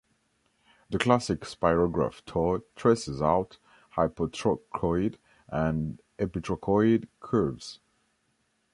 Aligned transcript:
The 0.89 0.97
classic 0.97 1.41
Spirograph 1.41 2.25
toy 2.25 2.61
traces 2.75 3.21
out 3.21 3.59
hypotrochoid 3.95 5.17
and 5.47 6.01
epitrochoid 6.17 7.07
curves. 7.19 7.79